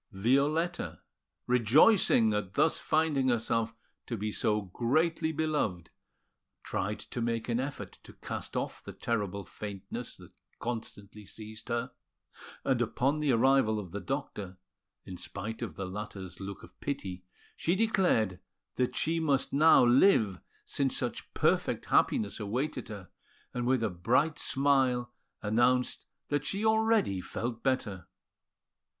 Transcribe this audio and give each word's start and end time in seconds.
Violetta, 0.13 0.99
rejoicing 1.45 2.33
at 2.33 2.55
thus 2.55 2.79
finding 2.79 3.27
herself 3.27 3.75
to 4.07 4.17
be 4.17 4.31
so 4.31 4.61
greatly 4.63 5.31
beloved, 5.31 5.91
tried 6.63 6.97
to 6.97 7.21
make 7.21 7.47
an 7.47 7.59
effort 7.59 7.99
to 8.01 8.13
cast 8.13 8.57
off 8.57 8.83
the 8.83 8.93
terrible 8.93 9.43
faintness 9.45 10.15
that 10.17 10.31
constantly 10.57 11.23
seized 11.23 11.69
her; 11.69 11.91
and 12.63 12.81
upon 12.81 13.19
the 13.19 13.31
arrival 13.31 13.79
of 13.79 13.91
the 13.91 13.99
doctor, 13.99 14.57
in 15.05 15.17
spite 15.17 15.61
of 15.61 15.75
the 15.75 15.85
latter's 15.85 16.39
look 16.39 16.63
of 16.63 16.79
pity, 16.79 17.23
she 17.55 17.75
declared 17.75 18.39
that 18.77 18.95
she 18.95 19.19
must 19.19 19.53
now 19.53 19.85
live 19.85 20.39
since 20.65 20.97
such 20.97 21.31
perfect 21.35 21.85
happiness 21.85 22.39
awaited 22.39 22.89
her, 22.89 23.11
and 23.53 23.67
with 23.67 23.83
a 23.83 23.89
bright 23.91 24.39
smile 24.39 25.13
announced 25.43 26.07
that 26.29 26.43
she 26.43 26.65
already 26.65 27.21
felt 27.21 27.61
better. 27.61 28.07